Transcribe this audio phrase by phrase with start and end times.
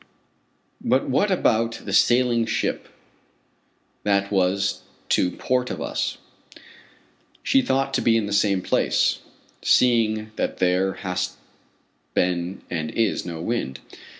[0.83, 2.87] But what about the sailing ship
[4.01, 6.17] that was to port of us?
[7.43, 9.19] She ought to be in the same place,
[9.61, 11.37] seeing that there has
[12.15, 13.79] been and is no wind.